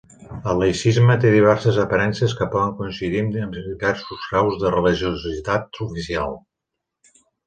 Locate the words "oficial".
5.87-6.35